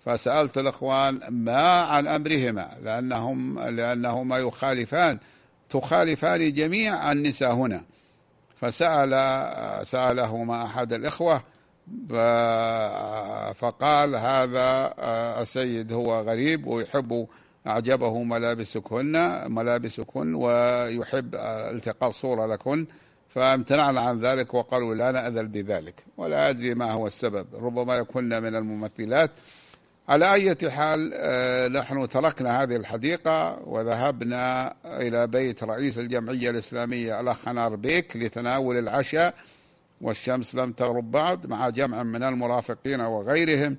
فسألت 0.05 0.59
الإخوان 0.59 1.21
ما 1.29 1.81
عن 1.81 2.07
أمرهما 2.07 2.71
لأنهم 2.85 3.61
لأنهما 3.61 4.39
يخالفان 4.39 5.19
تخالفان 5.71 6.53
جميع 6.53 7.13
النساء 7.13 7.53
هنا. 7.53 7.85
فسأل 8.57 9.11
سألهما 9.87 10.65
أحد 10.65 10.93
الإخوة 10.93 11.43
فقال 13.55 14.17
هذا 14.17 14.95
السيد 15.43 15.93
هو 15.93 16.21
غريب 16.21 16.67
ويحب 16.67 17.27
أعجبه 17.67 18.23
ملابسكن 18.23 19.13
ملابسكن 19.53 20.35
ويحب 20.35 21.35
التقاط 21.35 22.13
صورة 22.13 22.47
لكن 22.47 22.87
فامتنعنا 23.29 24.01
عن 24.01 24.21
ذلك 24.21 24.55
وقالوا 24.55 24.95
لا 24.95 25.11
نأذل 25.11 25.47
بذلك. 25.47 26.05
ولا 26.17 26.49
أدري 26.51 26.75
ما 26.75 26.93
هو 26.93 27.07
السبب. 27.07 27.47
ربما 27.55 27.97
يكون 27.97 28.43
من 28.43 28.57
الممثلات 28.57 29.31
على 30.09 30.33
أي 30.33 30.71
حال 30.71 31.11
آه، 31.15 31.69
نحن 31.69 32.09
تركنا 32.09 32.63
هذه 32.63 32.77
الحديقة 32.77 33.59
وذهبنا 33.65 34.75
إلى 34.85 35.27
بيت 35.27 35.65
رئيس 35.65 35.99
الجمعية 35.99 36.51
الإسلامية 36.51 37.21
الأخ 37.21 37.49
نار 37.49 37.77
بيك 37.77 38.17
لتناول 38.17 38.79
العشاء 38.79 39.35
والشمس 40.01 40.55
لم 40.55 40.73
تغرب 40.73 41.11
بعد 41.11 41.47
مع 41.47 41.69
جمع 41.69 42.03
من 42.03 42.23
المرافقين 42.23 43.01
وغيرهم. 43.01 43.77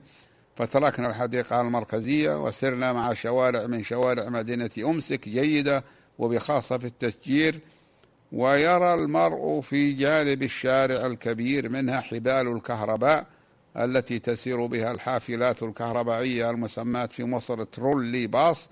فتركنا 0.55 1.07
الحديقة 1.09 1.61
المركزية 1.61 2.43
وسرنا 2.43 2.93
مع 2.93 3.13
شوارع 3.13 3.67
من 3.67 3.83
شوارع 3.83 4.29
مدينة 4.29 4.69
أمسك 4.79 5.29
جيدة 5.29 5.83
وبخاصة 6.19 6.77
في 6.77 6.85
التشجير. 6.85 7.59
ويرى 8.31 8.93
المرء 8.93 9.61
في 9.61 9.93
جانب 9.93 10.43
الشارع 10.43 11.05
الكبير 11.05 11.69
منها 11.69 11.99
حبال 11.99 12.47
الكهرباء 12.47 13.25
التي 13.77 14.19
تسير 14.19 14.65
بها 14.65 14.91
الحافلات 14.91 15.63
الكهربائية 15.63 16.49
المسماة 16.49 17.05
في 17.05 17.23
مصر 17.23 17.63
ترولي 17.63 18.27
باص 18.27 18.69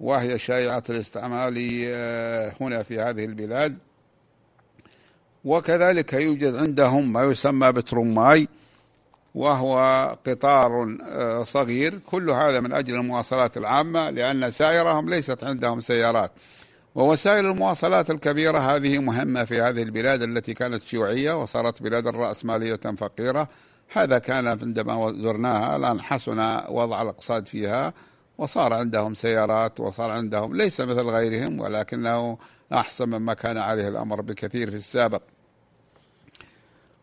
وهي 0.00 0.38
شائعة 0.38 0.82
الاستعمال 0.90 1.84
آه، 1.86 2.52
هنا 2.60 2.82
في 2.82 3.00
هذه 3.00 3.24
البلاد. 3.24 3.78
وكذلك 5.44 6.12
يوجد 6.12 6.54
عندهم 6.54 7.12
ما 7.12 7.24
يسمى 7.24 7.72
بترماي 7.72 8.48
وهو 9.34 9.78
قطار 10.26 10.96
آه، 11.02 11.44
صغير. 11.44 11.98
كل 12.06 12.30
هذا 12.30 12.60
من 12.60 12.72
أجل 12.72 12.94
المواصلات 12.94 13.56
العامة 13.56 14.10
لأن 14.10 14.50
سائرهم 14.50 15.10
ليست 15.10 15.44
عندهم 15.44 15.80
سيارات. 15.80 16.32
ووسائل 16.94 17.46
المواصلات 17.46 18.10
الكبيرة 18.10 18.58
هذه 18.58 18.98
مهمة 18.98 19.44
في 19.44 19.60
هذه 19.60 19.82
البلاد 19.82 20.22
التي 20.22 20.54
كانت 20.54 20.82
شيوعية 20.82 21.42
وصارت 21.42 21.82
بلاد 21.82 22.08
رأسمالية 22.08 22.76
فقيرة. 22.76 23.48
هذا 23.92 24.18
كان 24.18 24.46
عندما 24.46 25.12
زرناها 25.12 25.76
الآن 25.76 26.00
حسن 26.00 26.38
وضع 26.68 27.02
الاقتصاد 27.02 27.48
فيها 27.48 27.92
وصار 28.38 28.72
عندهم 28.72 29.14
سيارات 29.14 29.80
وصار 29.80 30.10
عندهم 30.10 30.56
ليس 30.56 30.80
مثل 30.80 31.02
غيرهم 31.02 31.60
ولكنه 31.60 32.38
أحسن 32.72 33.08
مما 33.08 33.34
كان 33.34 33.58
عليه 33.58 33.88
الأمر 33.88 34.20
بكثير 34.20 34.70
في 34.70 34.76
السابق. 34.76 35.22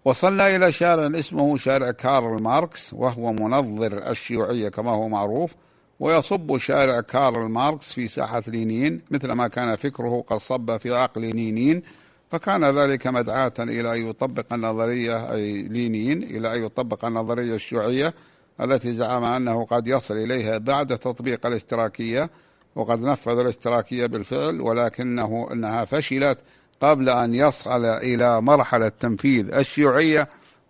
وصلنا 0.05 0.55
إلى 0.55 0.71
شارع 0.71 1.19
اسمه 1.19 1.57
شارع 1.57 1.91
كارل 1.91 2.41
ماركس 2.41 2.93
وهو 2.93 3.33
منظر 3.33 4.09
الشيوعية 4.09 4.69
كما 4.69 4.91
هو 4.91 5.09
معروف 5.09 5.55
ويصب 5.99 6.57
شارع 6.57 7.01
كارل 7.01 7.49
ماركس 7.49 7.93
في 7.93 8.07
ساحة 8.07 8.43
لينين 8.47 9.01
مثل 9.11 9.31
ما 9.31 9.47
كان 9.47 9.75
فكره 9.75 10.23
قد 10.27 10.37
صب 10.37 10.77
في 10.77 10.95
عقل 10.95 11.21
لينين 11.21 11.81
فكان 12.31 12.65
ذلك 12.65 13.07
مدعاة 13.07 13.53
إلى 13.59 13.95
أن 13.95 14.09
يطبق 14.09 14.53
النظرية 14.53 15.33
أي 15.33 15.61
لينين 15.61 16.23
إلى 16.23 16.55
أن 16.55 16.63
يطبق 16.63 17.05
النظرية 17.05 17.55
الشيوعية 17.55 18.13
التي 18.61 18.93
زعم 18.93 19.23
أنه 19.23 19.65
قد 19.65 19.87
يصل 19.87 20.17
إليها 20.17 20.57
بعد 20.57 20.97
تطبيق 20.97 21.45
الاشتراكية 21.45 22.29
وقد 22.75 23.01
نفذ 23.01 23.39
الاشتراكية 23.39 24.05
بالفعل 24.05 24.61
ولكنه 24.61 25.49
أنها 25.51 25.85
فشلت 25.85 26.37
قبل 26.81 27.09
أن 27.09 27.35
يصل 27.35 27.85
إلى 27.85 28.41
مرحلة 28.41 28.91
تنفيذ 28.99 29.53
الشيوعية 29.53 30.27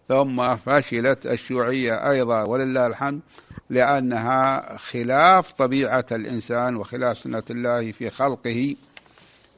ثم 0.07 0.55
فشلت 0.55 1.25
الشيوعية 1.25 2.09
أيضا 2.09 2.43
ولله 2.43 2.87
الحمد 2.87 3.19
لأنها 3.69 4.77
خلاف 4.77 5.51
طبيعة 5.51 6.05
الإنسان 6.11 6.75
وخلاف 6.75 7.17
سنة 7.17 7.43
الله 7.49 7.91
في 7.91 8.09
خلقه 8.09 8.75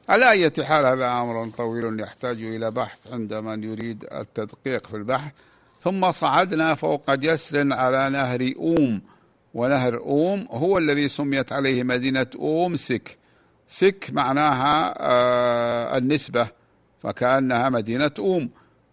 على 0.08 0.30
أي 0.30 0.50
حال 0.64 0.86
هذا 0.86 1.12
أمر 1.12 1.50
طويل 1.56 2.00
يحتاج 2.00 2.42
إلى 2.42 2.70
بحث 2.70 2.98
عند 3.12 3.34
من 3.34 3.64
يريد 3.64 4.04
التدقيق 4.12 4.86
في 4.86 4.96
البحث. 4.96 5.32
ثم 5.82 6.12
صعدنا 6.12 6.74
فوق 6.74 7.14
جسر 7.14 7.72
على 7.72 8.10
نهر 8.10 8.52
أوم 8.56 9.02
ونهر 9.54 9.96
أوم 9.98 10.46
هو 10.50 10.78
الذي 10.78 11.08
سميت 11.08 11.52
عليه 11.52 11.82
مدينة 11.82 12.26
أوم 12.34 12.76
سك. 12.76 13.18
سك 13.68 14.10
معناها 14.12 14.94
آه 14.98 15.98
النسبة 15.98 16.46
فكأنها 17.02 17.68
مدينة 17.68 18.10
أوم. 18.18 18.50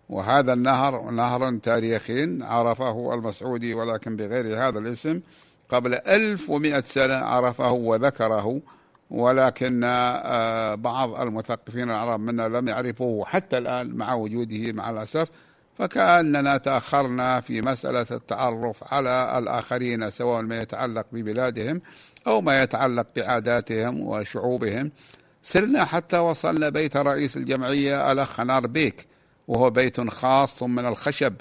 وهذا 0.10 0.54
النهر 0.54 1.10
نهر 1.10 1.58
تاريخي 1.58 2.44
عرفه 2.44 3.14
المسعودي 3.14 3.74
ولكن 3.74 4.16
بغير 4.16 4.68
هذا 4.68 4.80
الاسم 4.80 5.20
قبل 5.70 5.94
1100 5.94 6.82
سنة 6.82 7.16
عرفه 7.16 7.72
وذكره. 7.72 8.62
ولكن 9.10 9.82
آه، 9.84 10.76
بعض 10.76 11.22
المثقفين 11.22 11.90
العرب 11.90 12.20
منا 12.20 12.48
لم 12.48 12.68
يعرفوه 12.68 13.26
حتى 13.26 13.58
الآن 13.58 13.96
مع 13.96 14.14
وجوده 14.14 14.72
مع 14.72 14.90
الأسف 14.90 15.30
فكأننا 15.78 16.58
تأخرنا 16.58 17.42
في 17.42 17.62
مسألة 17.62 18.06
التعرف 18.12 18.94
على 18.94 19.38
الآخرين 19.38 20.10
سواء 20.10 20.42
ما 20.42 20.62
يتعلق 20.62 21.06
ببلادهم 21.12 21.82
أو 22.28 22.42
ما 22.42 22.64
يتعلق 22.64 23.08
بعاداتهم 23.16 24.02
وشعوبهم. 24.02 24.92
سرنا 25.42 25.86
حتى 25.86 26.18
وصلنا 26.18 26.70
بيت 26.70 26.98
رئيس 26.98 27.38
الجمعية 27.38 28.12
الأخ 28.12 28.40
نار 28.40 28.68
بيك 28.68 29.08
وهو 29.48 29.70
بيت 29.70 30.10
خاص 30.10 30.64
من 30.64 30.86
الخشب 30.86 31.34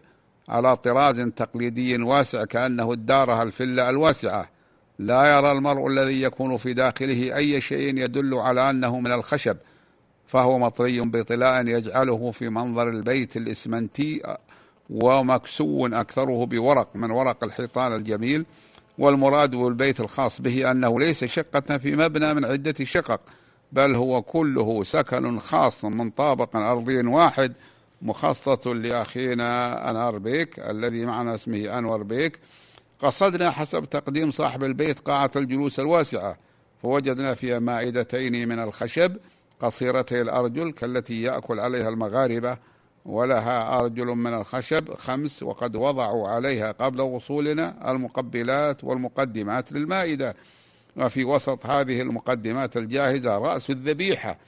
على 0.49 0.77
طراز 0.77 1.21
تقليدي 1.21 2.03
واسع 2.03 2.45
كأنه 2.45 2.93
الدارة 2.93 3.43
الفلة 3.43 3.91
الواسعة. 3.91 4.56
لا 4.99 5.37
يرى 5.37 5.53
المرء 5.53 5.87
الذي 5.87 6.23
يكون 6.23 6.57
في 6.57 6.73
داخله 6.73 7.37
أي 7.37 7.61
شيء 7.61 7.99
يدل 7.99 8.35
على 8.35 8.71
أنه 8.71 9.01
من 9.01 9.13
الخشب 9.13 9.57
فهو 10.27 10.59
مطري 10.59 11.01
بطلاء 11.01 11.67
يجعله 11.67 12.31
في 12.31 12.49
منظر 12.49 12.89
البيت 12.89 13.37
الإسمنتي 13.37 14.37
ومكسو 14.91 15.87
أكثره 15.87 16.47
بورق 16.47 16.89
من 16.95 17.11
ورق 17.11 17.45
الحيطان 17.45 17.93
الجميل 17.93 18.47
والمراد 18.99 19.51
بالبيت 19.51 20.01
الخاص 20.01 20.41
به 20.41 20.71
أنه 20.71 21.01
ليس 21.01 21.25
شقة 21.25 21.79
في 21.79 21.97
مبنى 21.97 22.35
من 22.35 22.45
عدة 22.45 22.85
شقق 22.85 23.21
بل 23.73 23.95
هو 23.95 24.23
كله 24.23 24.83
سكن 24.85 25.39
خاص 25.39 25.85
من 25.85 26.11
طابق 26.11 26.57
أرضي 26.57 27.07
واحد 27.07 27.53
مخصص 28.03 28.67
لأخينا 28.67 29.91
أنار 29.91 30.19
بيك 30.19 30.59
الذي 30.59 31.07
معنا 31.07 31.35
اسمه 31.35 31.79
أنور 31.79 32.03
بيك. 32.03 32.39
قصدنا 32.99 33.51
حسب 33.51 33.85
تقديم 33.85 34.31
صاحب 34.31 34.65
البيت 34.65 35.01
قاعة 35.01 35.31
الجلوس 35.37 35.81
الواسعة 35.81 36.39
فوجدنا 36.83 37.35
فيها 37.35 37.59
مائدتين 37.59 38.49
من 38.49 38.59
الخشب 38.59 39.17
قصيرتي 39.61 40.21
الأرجل 40.21 40.73
كالتي 40.73 41.23
يأكل 41.23 41.61
عليها 41.61 41.89
المغاربة 41.89 42.59
ولها 43.07 43.81
أرجل 43.81 44.07
من 44.07 44.35
الخشب 44.35 44.95
خمس 44.95 45.43
وقد 45.43 45.77
وضعوا 45.77 46.29
عليها 46.29 46.73
قبل 46.73 47.01
وصولنا 47.01 47.91
المقبلات 47.91 48.85
والمقدمات 48.85 49.73
للمائدة. 49.73 50.37
وفي 50.97 51.25
وسط 51.25 51.67
هذه 51.67 52.03
المقدمات 52.03 52.77
الجاهزة 52.77 53.39
رأس 53.39 53.71
الذبيحة. 53.71 54.39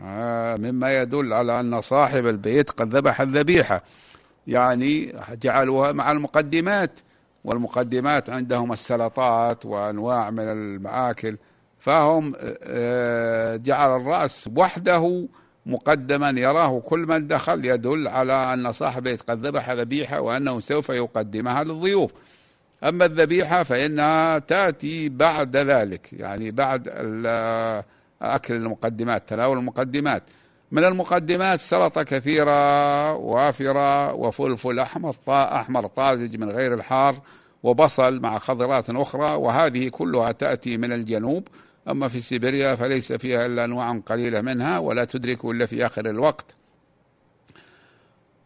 آه، 0.00 0.56
مما 0.56 1.02
يدل 1.02 1.32
على 1.32 1.60
أن 1.60 1.80
صاحب 1.80 2.26
البيت 2.26 2.70
قد 2.70 2.96
ذبح 2.96 3.20
الذبيحة 3.20 3.84
يعني 4.46 5.14
جعلوها 5.42 5.92
مع 5.92 6.12
المقدمات. 6.12 7.00
والمقدمات 7.44 8.30
عندهم 8.30 8.72
السلطات 8.72 9.66
وأنواع 9.66 10.30
من 10.30 10.48
المآكل 10.48 11.36
فهم 11.78 12.32
آه، 12.62 13.56
جعل 13.56 14.00
الرأس 14.00 14.50
وحده 14.56 15.28
مقدما 15.66 16.30
يراه 16.30 16.80
كل 16.80 16.98
من 16.98 17.26
دخل 17.26 17.66
يدل 17.66 18.08
على 18.08 18.32
أن 18.32 18.72
صاحب 18.72 19.08
قد 19.08 19.46
ذبح 19.46 19.70
ذبيحة 19.70 20.20
وأنه 20.20 20.60
سوف 20.60 20.88
يقدمها 20.88 21.64
للضيوف. 21.64 22.12
أما 22.84 23.04
الذبيحة 23.04 23.62
فإنها 23.62 24.38
تأتي 24.38 25.08
بعد 25.08 25.56
ذلك 25.56 26.12
يعني 26.12 26.50
بعد 26.50 26.88
أكل 28.22 28.54
المقدمات 28.54 29.28
تناول 29.28 29.58
المقدمات. 29.58 30.22
من 30.72 30.84
المقدمات 30.84 31.60
سلطة 31.60 32.02
كثيرة 32.02 33.12
وافرة 33.12 34.12
وفلفل 34.12 34.78
أحمر 34.78 35.14
أحمر 35.28 35.86
طازج 35.86 36.36
من 36.36 36.50
غير 36.50 36.74
الحار 36.74 37.14
وبصل 37.62 38.20
مع 38.20 38.38
خضرات 38.38 38.90
أخرى 38.90 39.34
وهذه 39.34 39.88
كلها 39.88 40.32
تأتي 40.32 40.76
من 40.76 40.92
الجنوب. 40.92 41.48
أما 41.88 42.08
في 42.08 42.20
سيبيريا 42.20 42.74
فليس 42.74 43.12
فيها 43.12 43.46
إلا 43.46 43.64
أنواع 43.64 44.00
قليلة 44.06 44.40
منها 44.40 44.78
ولا 44.78 45.04
تدرك 45.04 45.44
إلا 45.44 45.66
في 45.66 45.86
آخر 45.86 46.06
الوقت. 46.06 46.54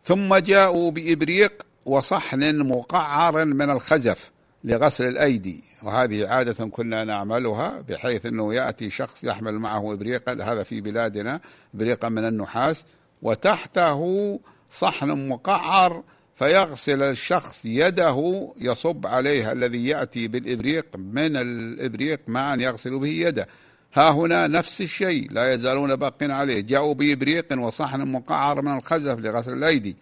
ثم 0.05 0.35
جاءوا 0.35 0.91
بإبريق 0.91 1.63
وصحن 1.85 2.59
مقعر 2.59 3.45
من 3.45 3.71
الخزف. 3.71 4.31
لغسل 4.65 5.09
الأيدي 5.09 5.65
وهذه 5.83 6.27
عادة 6.27 6.67
كنا 6.67 7.05
نعملها 7.05 7.85
بحيث 7.89 8.27
أنه 8.27 8.55
يأتي 8.55 8.91
شخص 8.91 9.25
يحمل 9.25 9.55
معه 9.55 9.93
إبريقا 9.93 10.33
هذا 10.33 10.63
في 10.63 10.81
بلادنا 10.81 11.41
إبريقا 11.75 12.09
من 12.09 12.29
النحاس 12.29 12.85
وتحته 13.23 14.41
صحن 14.71 15.29
مقعر 15.29 16.03
فيغسل 16.37 17.03
الشخص 17.03 17.65
يده 17.65 18.49
يصب 18.59 19.07
عليها 19.07 19.53
الذي 19.53 19.87
يأتي 19.87 20.29
بالإبريق 20.29 20.87
من 20.97 21.37
الإبريق 21.37 22.21
مع 22.27 22.55
أن 22.55 22.61
يغسل 22.61 22.99
به 22.99 23.09
يده. 23.09 23.49
ها 23.95 24.11
هنا 24.11 24.47
نفس 24.47 24.81
الشيء 24.81 25.33
لا 25.33 25.53
يزالون 25.53 25.97
باقين 25.97 26.31
عليه. 26.31 26.61
جاءوا 26.61 26.95
بإبريق 26.95 27.59
وصحن 27.59 28.01
مقعر 28.01 28.63
من 28.63 28.77
الخزف 28.77 29.19
لغسل 29.19 29.53
الأيدي. 29.53 29.97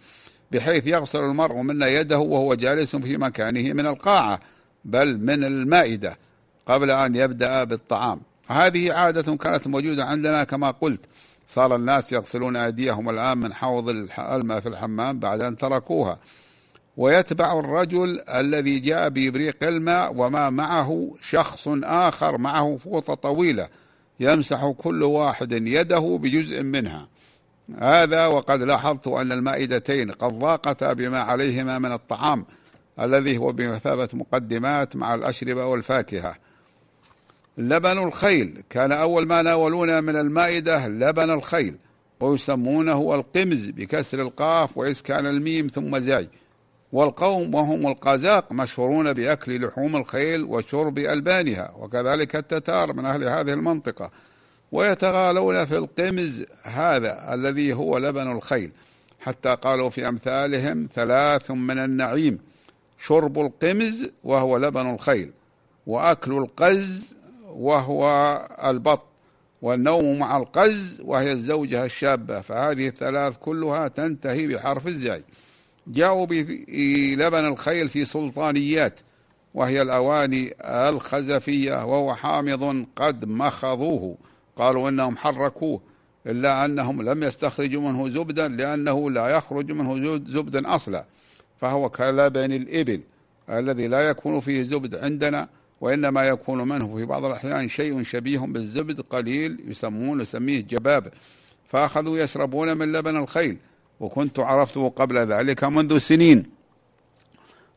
بحيث 0.51 0.87
يغسل 0.87 1.19
المرء 1.19 1.61
منا 1.61 1.87
يده 1.87 2.19
وهو 2.19 2.53
جالس 2.53 2.95
في 2.95 3.17
مكانه 3.17 3.73
من 3.73 3.87
القاعة 3.87 4.39
بل 4.85 5.17
من 5.17 5.43
المائدة 5.43 6.17
قبل 6.65 6.91
أن 6.91 7.15
يبدأ 7.15 7.63
بالطعام. 7.63 8.21
هذه 8.47 8.93
عادة 8.93 9.35
كانت 9.35 9.67
موجودة 9.67 10.05
عندنا 10.05 10.43
كما 10.43 10.71
قلت. 10.71 11.01
صار 11.47 11.75
الناس 11.75 12.11
يغسلون 12.11 12.55
أيديهم 12.55 13.09
الآن 13.09 13.37
من 13.37 13.53
حوض 13.53 13.89
الماء 14.19 14.59
في 14.59 14.69
الحمام 14.69 15.19
بعد 15.19 15.41
أن 15.41 15.57
تركوها. 15.57 16.19
ويتبع 16.97 17.59
الرجل 17.59 18.21
الذي 18.29 18.79
جاء 18.79 19.09
بإبريق 19.09 19.57
الماء 19.63 20.13
وما 20.15 20.49
معه 20.49 21.11
شخص 21.21 21.67
آخر 21.83 22.37
معه 22.37 22.77
فوطة 22.83 23.13
طويلة 23.13 23.67
يمسح 24.19 24.73
كل 24.77 25.03
واحد 25.03 25.51
يده 25.51 26.19
بجزء 26.21 26.63
منها. 26.63 27.07
هذا 27.79 28.25
وقد 28.25 28.61
لاحظت 28.61 29.07
أن 29.07 29.31
المائدتين 29.31 30.11
قد 30.11 30.39
ضاقتا 30.39 30.93
بما 30.93 31.19
عليهما 31.19 31.79
من 31.79 31.91
الطعام 31.91 32.45
الذي 32.99 33.37
هو 33.37 33.51
بمثابة 33.51 34.09
مقدمات 34.13 34.95
مع 34.95 35.15
الأشربة 35.15 35.65
والفاكهة. 35.65 36.35
لبن 37.57 37.97
الخيل 37.97 38.63
كان 38.69 38.91
أول 38.91 39.27
ما 39.27 39.41
ناولونا 39.41 40.01
من 40.01 40.15
المائدة 40.15 40.87
لبن 40.87 41.29
الخيل 41.29 41.75
ويسمونه 42.19 43.15
القمز 43.15 43.69
بكسر 43.69 44.21
القاف 44.21 44.77
وإسكان 44.77 45.27
الميم 45.27 45.67
ثم 45.67 45.99
زاي 45.99 46.29
والقوم 46.91 47.55
وهم 47.55 47.87
القزاق 47.87 48.51
مشهورون 48.51 49.13
بأكل 49.13 49.65
لحوم 49.65 49.95
الخيل 49.95 50.43
وشرب 50.43 50.97
ألبانها 50.97 51.73
وكذلك 51.79 52.35
التتار 52.35 52.93
من 52.93 53.05
أهل 53.05 53.23
هذه 53.23 53.53
المنطقة. 53.53 54.11
ويتغالون 54.71 55.65
في 55.65 55.77
القمز 55.77 56.43
هذا 56.63 57.33
الذي 57.33 57.73
هو 57.73 57.97
لبن 57.97 58.31
الخيل. 58.31 58.71
حتى 59.19 59.55
قالوا 59.55 59.89
في 59.89 60.07
أمثالهم 60.07 60.87
ثلاث 60.93 61.51
من 61.51 61.77
النعيم 61.77 62.39
شرب 62.99 63.39
القمز 63.39 64.09
وهو 64.23 64.57
لبن 64.57 64.93
الخيل 64.93 65.31
وأكل 65.87 66.31
القز 66.31 67.13
وهو 67.47 68.05
البط 68.63 69.03
والنوم 69.61 70.19
مع 70.19 70.37
القز 70.37 71.01
وهي 71.03 71.31
الزوجة 71.31 71.85
الشابة. 71.85 72.41
فهذه 72.41 72.87
الثلاث 72.87 73.37
كلها 73.37 73.87
تنتهي 73.87 74.47
بحرف 74.47 74.87
الزاي 74.87 75.23
جاءوا 75.87 76.25
بلبن 76.25 77.45
الخيل 77.45 77.89
في 77.89 78.05
سلطانيات 78.05 78.99
وهي 79.53 79.81
الأواني 79.81 80.53
الخزفية 80.61 81.85
وهو 81.85 82.15
حامض 82.15 82.85
قد 82.95 83.25
مخضوه. 83.25 84.17
قالوا 84.55 84.89
إنهم 84.89 85.17
حركوه 85.17 85.81
إلا 86.27 86.65
أنهم 86.65 87.01
لم 87.01 87.23
يستخرجوا 87.23 87.81
منه 87.81 88.09
زبدا 88.09 88.47
لأنه 88.47 89.11
لا 89.11 89.27
يخرج 89.27 89.71
منه 89.71 90.17
زبدا 90.27 90.75
أصلا. 90.75 91.05
فهو 91.61 91.89
كلبن 91.89 92.53
الإبل 92.53 93.01
الذي 93.49 93.87
لا 93.87 94.09
يكون 94.09 94.39
فيه 94.39 94.61
زبد 94.61 94.95
عندنا 94.95 95.47
وإنما 95.81 96.23
يكون 96.23 96.67
منه 96.67 96.95
في 96.95 97.05
بعض 97.05 97.25
الأحيان 97.25 97.69
شيء 97.69 98.03
شبيه 98.03 98.39
بالزبد 98.39 99.01
قليل 99.01 99.57
يسمون 99.67 100.21
يسميه 100.21 100.61
جباب. 100.61 101.11
فأخذوا 101.67 102.17
يشربون 102.17 102.77
من 102.77 102.91
لبن 102.91 103.17
الخيل 103.17 103.57
وكنت 103.99 104.39
عرفته 104.39 104.89
قبل 104.89 105.17
ذلك 105.17 105.63
منذ 105.63 105.97
سنين. 105.97 106.54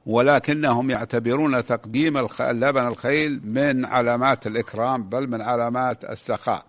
ولكنهم 0.09 0.90
يعتبرون 0.90 1.66
تقديم 1.66 2.27
اللبن 2.40 2.87
الخيل 2.87 3.40
من 3.44 3.85
علامات 3.85 4.47
الإكرام 4.47 5.03
بل 5.03 5.29
من 5.29 5.40
علامات 5.40 6.05
السخاء. 6.05 6.64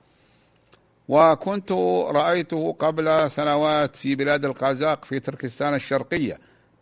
وكنت 1.08 1.72
رأيته 2.12 2.76
قبل 2.80 3.32
سنوات 3.32 3.96
في 3.96 4.16
بلاد 4.16 4.46
القازاق 4.46 5.06
في 5.06 5.20
تركستان 5.20 5.74
الشرقية 5.74 6.38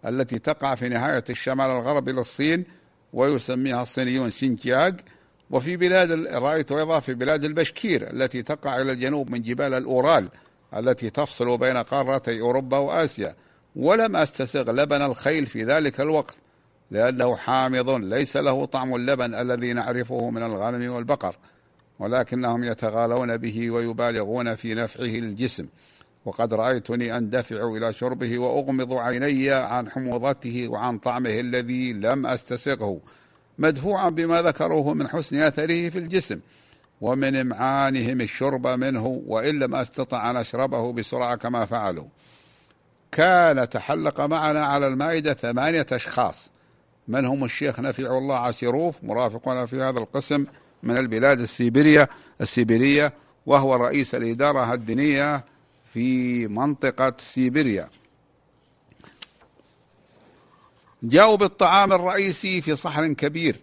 التي 0.06 0.40
تقع 0.40 0.76
في 0.76 0.90
نهاية 0.90 1.24
الشمال 1.30 1.72
الغربي 1.72 2.12
للصين 2.12 2.66
ويسميها 3.14 3.82
الصينيون 3.82 4.32
سينجياغ. 4.32 4.92
وفي 5.50 5.78
بلاد 5.78 6.12
رأيت 6.28 6.72
أيضا 6.72 7.00
في 7.00 7.14
بلاد 7.14 7.44
البشكير 7.44 8.10
التي 8.14 8.44
تقع 8.44 8.82
إلى 8.82 8.92
الجنوب 8.92 9.30
من 9.30 9.42
جبال 9.42 9.74
الأورال 9.74 10.30
التي 10.76 11.10
تفصل 11.10 11.58
بين 11.58 11.78
قارتي 11.78 12.42
أوروبا 12.42 12.78
وآسيا. 12.78 13.36
ولم 13.76 14.16
أستسغ 14.16 14.72
لبن 14.72 15.02
الخيل 15.02 15.46
في 15.46 15.64
ذلك 15.64 16.02
الوقت. 16.02 16.36
لأنه 16.92 17.36
حامض 17.36 17.90
ليس 17.90 18.38
له 18.38 18.66
طعم 18.66 18.96
اللبن 18.96 19.36
الذي 19.36 19.74
نعرفه 19.74 20.30
من 20.30 20.44
الغنم 20.44 20.92
والبقر 20.92 21.36
ولكنهم 22.00 22.64
يتغالون 22.64 23.38
به 23.38 23.72
ويبالغون 23.72 24.56
في 24.56 24.74
نفعه 24.74 25.04
للجسم 25.04 25.66
وقد 26.26 26.54
رأيتني 26.54 27.18
أندفع 27.18 27.68
إلى 27.68 27.94
شربه 27.94 28.40
وأغمض 28.40 28.94
عيني 28.94 29.52
عن 29.52 29.90
حموضته 29.90 30.68
وعن 30.68 30.98
طعمه 30.98 31.40
الذي 31.40 31.94
لم 31.94 32.28
أستسقه 32.28 33.00
مدفوعا 33.58 34.10
بما 34.10 34.42
ذكروه 34.42 34.94
من 34.94 35.08
حسن 35.08 35.38
أثره 35.38 35.90
في 35.90 36.00
الجسم 36.00 36.40
ومن 37.02 37.36
إمعانهم 37.36 38.22
الشرب 38.22 38.68
منه 38.68 39.22
وإن 39.28 39.60
لم 39.60 39.76
أستطع 39.76 40.30
أن 40.30 40.36
أشربه 40.36 40.94
بسرعة 40.94 41.36
كما 41.36 41.66
فعلوا. 41.66 42.08
كان 43.12 43.70
تحلق 43.70 44.22
معنا 44.22 44.66
على 44.66 44.88
المائدة 44.88 45.34
ثمانية 45.34 45.86
أشخاص. 45.92 46.50
منهم 47.08 47.44
الشيخ 47.44 47.80
نفيع 47.80 48.18
الله 48.18 48.36
عشروف 48.36 49.04
مرافقنا 49.04 49.66
في 49.66 49.76
هذا 49.76 50.00
القسم 50.00 50.46
من 50.84 50.98
البلاد 50.98 51.40
السيبيرية 51.40 52.10
السيبيرية 52.42 53.14
وهو 53.46 53.76
رئيس 53.76 54.16
الإدارة 54.16 54.74
الدينية 54.74 55.46
في 55.94 56.48
منطقة 56.48 57.14
سيبيريا. 57.20 57.90
جاءوا 61.04 61.36
بالطعام 61.36 61.94
الرئيسي 61.94 62.62
في 62.62 62.76
صحن 62.76 63.14
كبير. 63.16 63.60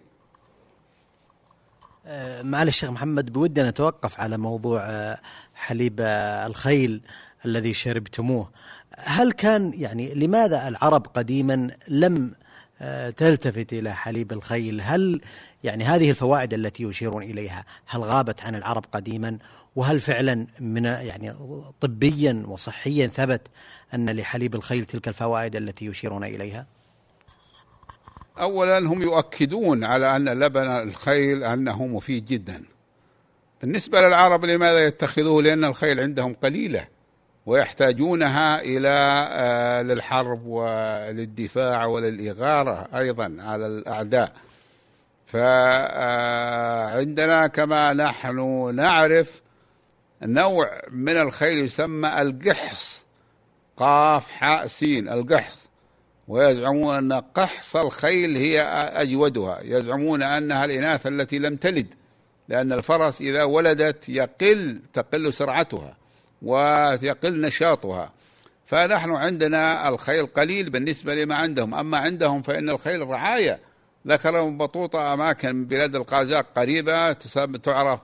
آه، 2.05 2.41
معالي 2.41 2.69
الشيخ 2.69 2.89
محمد 2.89 3.33
بودنا 3.33 3.69
نتوقف 3.69 4.19
على 4.19 4.37
موضوع 4.37 4.81
آه، 4.81 5.19
حليب 5.55 5.95
آه، 5.99 6.47
الخيل 6.47 7.01
الذي 7.45 7.73
شربتموه. 7.73 8.49
هل 8.97 9.31
كان 9.31 9.71
يعني 9.75 10.13
لماذا 10.13 10.67
العرب 10.67 11.07
قديما 11.07 11.71
لم 11.87 12.35
تلتفت 13.17 13.73
إلى 13.73 13.95
حليب 13.95 14.31
الخيل. 14.31 14.81
هل 14.81 15.21
يعني 15.63 15.83
هذه 15.83 16.09
الفوائد 16.09 16.53
التي 16.53 16.83
يشيرون 16.83 17.23
إليها 17.23 17.65
هل 17.85 18.01
غابت 18.01 18.41
عن 18.41 18.55
العرب 18.55 18.85
قديما؟ 18.91 19.37
وهل 19.75 19.99
فعلا 19.99 20.47
من 20.59 20.85
يعني 20.85 21.33
طبيا 21.81 22.43
وصحيا 22.47 23.07
ثبت 23.07 23.41
أن 23.93 24.09
لحليب 24.09 24.55
الخيل 24.55 24.85
تلك 24.85 25.07
الفوائد 25.07 25.55
التي 25.55 25.85
يشيرون 25.85 26.23
إليها؟ 26.23 26.65
اولا 28.39 28.77
هم 28.77 29.01
يؤكدون 29.01 29.83
على 29.83 30.15
أن 30.15 30.29
لبن 30.29 30.67
الخيل 30.67 31.43
أنه 31.43 31.87
مفيد 31.87 32.25
جدا. 32.25 32.63
بالنسبة 33.61 34.01
للعرب 34.01 34.45
لماذا 34.45 34.85
يتخذوه؟ 34.85 35.43
لأن 35.43 35.65
الخيل 35.65 35.99
عندهم 35.99 36.33
قليلة. 36.33 36.87
ويحتاجونها 37.45 38.61
إلى 38.61 39.27
آه، 39.31 39.81
للحرب 39.81 40.45
وللدفاع 40.45 41.85
وللإغارة 41.85 42.87
أيضا 42.95 43.37
على 43.39 43.67
الأعداء. 43.67 44.33
فعندنا 45.25 46.27
كما 47.47 47.93
نحن 47.93 48.71
نعرف 48.75 49.41
نوع 50.23 50.81
من 50.91 51.17
الخيل 51.17 51.57
يسمى 51.57 52.21
القحص 52.21 53.05
قاف 53.77 54.27
حاء 54.27 54.67
سين 54.67 55.09
القحص. 55.09 55.69
ويزعمون 56.27 56.95
أن 56.95 57.13
قحص 57.13 57.75
الخيل 57.75 58.37
هي 58.37 58.61
أجودها. 58.93 59.59
يزعمون 59.61 60.23
أنها 60.23 60.65
الإناث 60.65 61.07
التي 61.07 61.39
لم 61.39 61.55
تلد 61.55 61.93
لأن 62.47 62.73
الفرس 62.73 63.21
إذا 63.21 63.43
ولدت 63.43 64.09
يقل 64.09 64.79
تقل 64.93 65.33
سرعتها. 65.33 66.04
ويقل 66.41 67.41
نشاطها. 67.41 68.11
فنحن 68.65 69.11
عندنا 69.11 69.89
الخيل 69.89 70.25
قليل 70.25 70.69
بالنسبة 70.69 71.15
لما 71.15 71.35
عندهم. 71.35 71.75
أما 71.75 71.97
عندهم 71.97 72.41
فإن 72.41 72.69
الخيل 72.69 73.07
رعاية. 73.07 73.59
ذكر 74.07 74.49
بطوطة 74.49 75.13
أماكن 75.13 75.65
بلاد 75.65 75.95
القازاق 75.95 76.45
قريبة 76.55 77.13
تعرف 77.63 77.99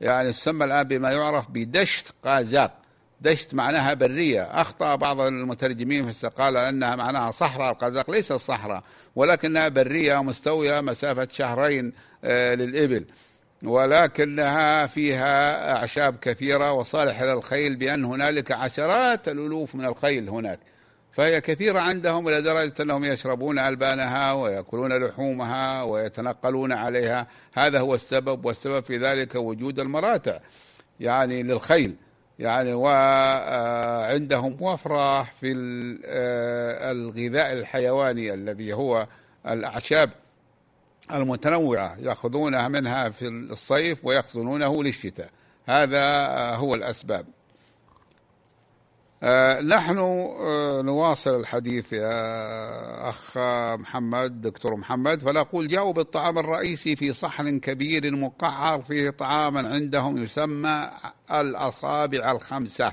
يعني 0.00 0.32
تسمى 0.32 0.64
الآن 0.64 0.82
بما 0.82 1.10
يعرف 1.10 1.50
بدشت 1.50 2.14
قازاق. 2.24 2.78
دشت 3.20 3.54
معناها 3.54 3.94
برية. 3.94 4.42
أخطأ 4.42 4.94
بعض 4.94 5.20
المترجمين 5.20 6.12
فقال 6.12 6.56
أنها 6.56 6.96
معناها 6.96 7.30
صحراء. 7.30 7.72
القازاق 7.72 8.10
ليست 8.10 8.32
صحراء 8.32 8.82
ولكنها 9.16 9.68
برية 9.68 10.22
مستوية 10.22 10.80
مسافة 10.80 11.28
شهرين 11.30 11.92
آه، 12.24 12.54
للإبل. 12.54 13.04
ولكنها 13.62 14.86
فيها 14.86 15.72
أعشاب 15.76 16.16
كثيرة 16.20 16.72
وصالحة 16.72 17.26
للخيل 17.26 17.76
بأن 17.76 18.04
هنالك 18.04 18.52
عشرات 18.52 19.28
الألوف 19.28 19.74
من 19.74 19.84
الخيل 19.84 20.28
هناك. 20.28 20.58
فهي 21.12 21.40
كثيرة 21.40 21.80
عندهم 21.80 22.28
إلى 22.28 22.42
درجة 22.42 22.82
أنهم 22.82 23.04
يشربون 23.04 23.58
ألبانها 23.58 24.32
ويأكلون 24.32 25.04
لحومها 25.04 25.82
ويتنقلون 25.82 26.72
عليها. 26.72 27.26
هذا 27.54 27.80
هو 27.80 27.94
السبب 27.94 28.44
والسبب 28.44 28.84
في 28.84 28.96
ذلك 28.96 29.34
وجود 29.34 29.80
المراتع 29.80 30.38
يعني 31.00 31.42
للخيل. 31.42 31.96
يعني 32.38 32.74
وعندهم 32.74 34.56
وفرة 34.60 35.22
في 35.22 35.52
آه، 36.04 36.92
الغذاء 36.92 37.52
الحيواني 37.52 38.34
الذي 38.34 38.72
هو 38.72 39.06
الأعشاب. 39.46 40.10
المتنوعة 41.12 41.96
يأخذونها 41.98 42.68
منها 42.68 43.10
في 43.10 43.28
الصيف 43.28 44.04
ويخزنونه 44.04 44.82
للشتاء. 44.82 45.30
هذا 45.66 46.26
هو 46.54 46.74
الأسباب. 46.74 47.26
آه، 49.22 49.60
نحن 49.60 49.98
آه، 49.98 50.82
نواصل 50.82 51.40
الحديث 51.40 51.92
يا 51.92 53.08
أخ 53.08 53.38
محمد 53.80 54.40
دكتور 54.40 54.76
محمد 54.76 55.22
فنقول 55.22 55.68
جاءوا 55.68 55.92
بالطعام 55.92 56.38
الرئيسي 56.38 56.96
في 56.96 57.12
صحن 57.12 57.60
كبير 57.60 58.16
مقعر 58.16 58.82
فيه 58.82 59.10
طعاما 59.10 59.68
عندهم 59.74 60.22
يسمى 60.22 60.90
الأصابع 61.30 62.32
الخمسة. 62.32 62.92